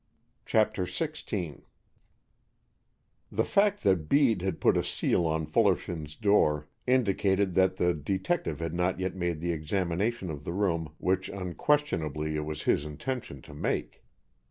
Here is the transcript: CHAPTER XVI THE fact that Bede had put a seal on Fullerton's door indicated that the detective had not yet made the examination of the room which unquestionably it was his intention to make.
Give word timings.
CHAPTER 0.47 0.85
XVI 0.85 1.61
THE 3.31 3.43
fact 3.43 3.83
that 3.83 4.09
Bede 4.09 4.41
had 4.41 4.59
put 4.59 4.75
a 4.75 4.83
seal 4.83 5.27
on 5.27 5.45
Fullerton's 5.45 6.15
door 6.15 6.67
indicated 6.87 7.53
that 7.53 7.75
the 7.77 7.93
detective 7.93 8.61
had 8.61 8.73
not 8.73 8.99
yet 8.99 9.13
made 9.15 9.41
the 9.41 9.51
examination 9.53 10.31
of 10.31 10.43
the 10.43 10.53
room 10.53 10.95
which 10.97 11.29
unquestionably 11.29 12.35
it 12.35 12.45
was 12.45 12.63
his 12.63 12.83
intention 12.83 13.43
to 13.43 13.53
make. 13.53 14.03